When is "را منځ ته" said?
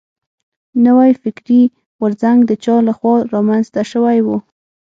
3.31-3.81